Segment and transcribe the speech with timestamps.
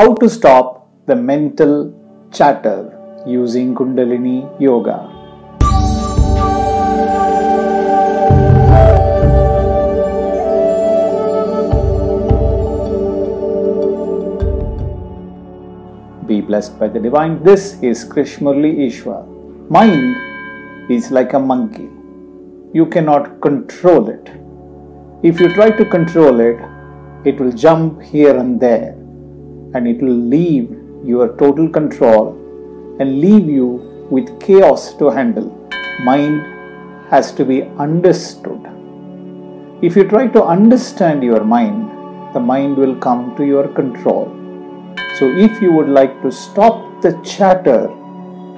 [0.00, 0.66] How to stop
[1.04, 1.72] the mental
[2.32, 2.76] chatter
[3.26, 4.98] using Kundalini Yoga.
[16.26, 17.44] Be blessed by the divine.
[17.44, 19.20] This is Krish Murli Ishwar.
[19.68, 20.16] Mind
[20.90, 21.90] is like a monkey.
[22.72, 24.30] You cannot control it.
[25.22, 26.58] If you try to control it,
[27.26, 28.99] it will jump here and there
[29.74, 30.70] and it will leave
[31.04, 32.36] your total control
[33.00, 33.68] and leave you
[34.10, 35.48] with chaos to handle.
[36.00, 36.42] Mind
[37.10, 38.60] has to be understood.
[39.82, 44.26] If you try to understand your mind, the mind will come to your control.
[45.18, 47.90] So, if you would like to stop the chatter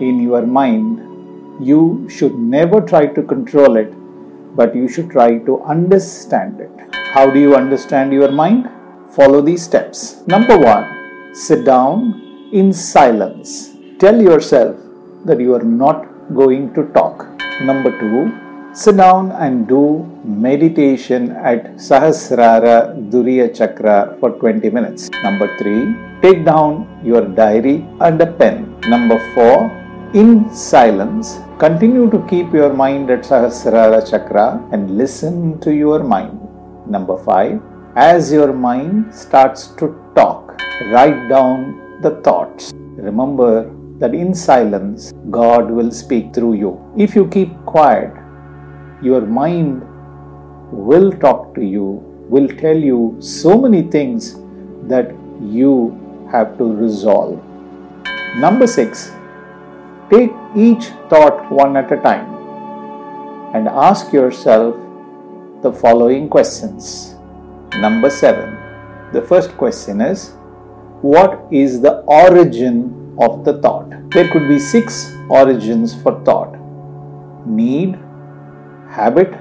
[0.00, 0.98] in your mind,
[1.64, 3.92] you should never try to control it,
[4.56, 6.94] but you should try to understand it.
[7.12, 8.68] How do you understand your mind?
[9.10, 10.22] Follow these steps.
[10.26, 11.01] Number one,
[11.32, 11.98] sit down
[12.52, 14.76] in silence tell yourself
[15.26, 15.98] that you are not
[16.34, 17.18] going to talk.
[17.68, 18.32] Number two,
[18.74, 19.82] sit down and do
[20.24, 22.74] meditation at Sahasrara
[23.12, 25.08] Duriya Chakra for 20 minutes.
[25.22, 26.72] Number three, take down
[27.04, 28.56] your diary and a pen.
[28.88, 29.70] Number four,
[30.14, 36.40] in silence, continue to keep your mind at Sahasrara Chakra and listen to your mind.
[36.88, 37.62] Number five,
[37.94, 42.72] as your mind starts to talk, write down the thoughts.
[42.74, 46.80] Remember that in silence God will speak through you.
[46.96, 48.12] If you keep quiet,
[49.02, 49.82] your mind
[50.72, 54.36] will talk to you, will tell you so many things
[54.84, 57.44] that you have to resolve.
[58.36, 59.12] Number six,
[60.10, 62.32] take each thought one at a time
[63.54, 64.74] and ask yourself
[65.62, 67.16] the following questions.
[67.80, 68.58] Number seven,
[69.12, 70.32] the first question is
[71.00, 73.90] What is the origin of the thought.
[74.10, 76.58] There could be six origins for thought
[77.46, 77.98] need,
[78.88, 79.32] habit,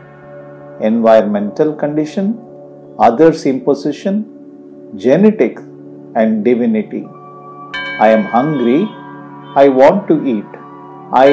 [0.79, 2.39] environmental condition,
[2.97, 4.25] others' imposition,
[4.95, 5.61] genetics,
[6.15, 7.05] and divinity.
[7.99, 8.87] I am hungry,
[9.55, 10.45] I want to eat.
[11.13, 11.27] I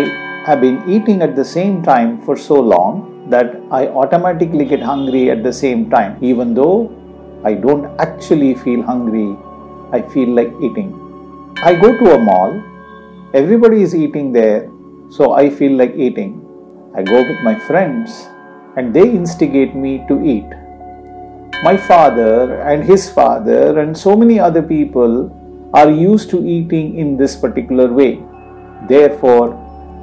[0.44, 5.30] have been eating at the same time for so long that I automatically get hungry
[5.30, 6.92] at the same time, even though
[7.44, 9.36] I don't actually feel hungry,
[9.92, 10.94] I feel like eating.
[11.62, 12.62] I go to a mall,
[13.34, 14.70] everybody is eating there,
[15.10, 16.44] so I feel like eating.
[16.94, 18.26] I go with my friends
[18.76, 20.48] and they instigate me to eat.
[21.62, 25.34] My father and his father and so many other people
[25.74, 28.22] are used to eating in this particular way.
[28.88, 29.56] Therefore,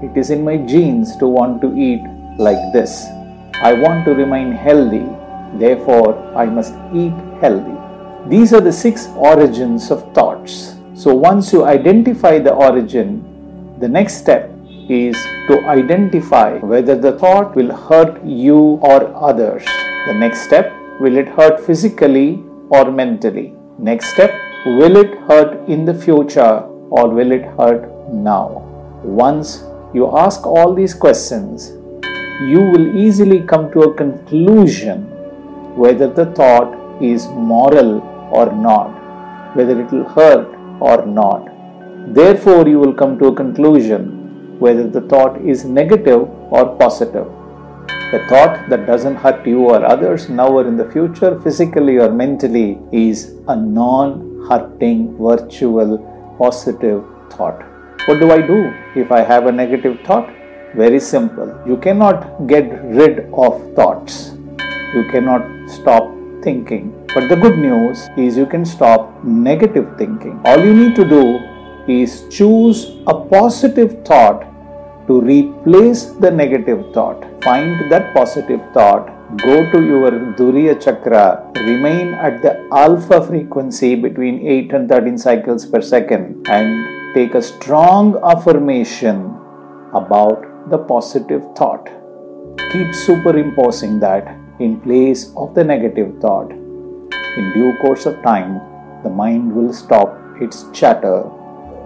[0.04, 2.04] it is in my genes to want to eat
[2.38, 3.06] like this.
[3.62, 5.06] I want to remain healthy,
[5.58, 7.78] therefore, I must eat healthy.
[8.30, 10.76] These are the six origins of thoughts.
[10.94, 13.24] So once you identify the origin,
[13.80, 14.52] the next step
[14.90, 15.16] is
[15.48, 19.64] to identify whether the thought will hurt you or others.
[20.08, 23.54] The next step, will it hurt physically or mentally?
[23.78, 24.34] Next step,
[24.66, 26.60] will it hurt in the future
[26.90, 28.64] or will it hurt now?
[29.04, 29.64] Once
[29.94, 31.74] you ask all these questions,
[32.42, 35.04] you will easily come to a conclusion
[35.76, 38.02] whether the thought is moral
[38.32, 40.48] or not, whether it will hurt
[40.82, 41.50] or not.
[42.14, 47.28] Therefore, you will come to a conclusion whether the thought is negative or positive.
[48.14, 52.12] A thought that doesn't hurt you or others now or in the future, physically or
[52.12, 55.98] mentally, is a non hurting, virtual,
[56.38, 57.64] positive thought.
[58.08, 60.30] What do I do if I have a negative thought?
[60.76, 61.58] Very simple.
[61.66, 64.34] You cannot get rid of thoughts.
[64.94, 66.12] You cannot stop
[66.44, 66.92] thinking.
[67.14, 70.42] But the good news is you can stop negative thinking.
[70.44, 71.40] All you need to do
[71.88, 74.44] is choose a positive thought
[75.08, 77.24] to replace the negative thought.
[77.42, 84.46] Find that positive thought, go to your Duriya Chakra, remain at the alpha frequency between
[84.46, 89.32] 8 and 13 cycles per second, and take a strong affirmation
[89.96, 91.90] about the positive thought.
[92.72, 96.52] Keep superimposing that in place of the negative thought.
[96.52, 98.62] In due course of time,
[99.04, 101.24] the mind will stop its chatter,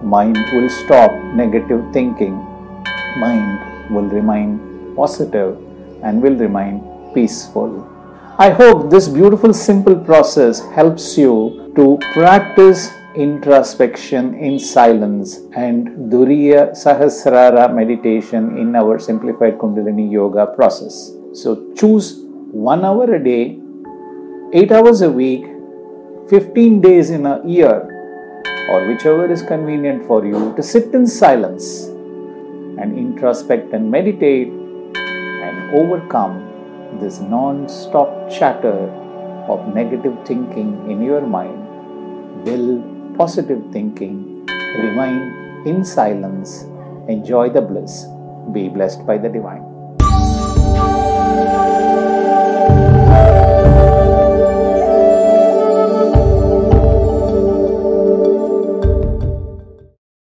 [0.02, 2.36] mind will stop negative thinking,
[3.18, 5.58] mind will remain positive
[6.04, 6.82] and will remain
[7.14, 7.86] peaceful.
[8.38, 16.72] I hope this beautiful, simple process helps you to practice introspection in silence and Duriya
[16.72, 21.12] Sahasrara meditation in our simplified Kundalini Yoga process.
[21.34, 22.22] So choose
[22.52, 23.60] one hour a day,
[24.54, 25.46] eight hours a week,
[26.30, 31.86] 15 days in a year, or whichever is convenient for you, to sit in silence
[31.86, 36.46] and introspect and meditate and overcome
[37.00, 38.78] this non stop chatter
[39.50, 41.66] of negative thinking in your mind.
[42.46, 44.46] Build positive thinking,
[44.80, 46.64] remain in silence,
[47.10, 48.06] enjoy the bliss,
[48.54, 49.69] be blessed by the divine.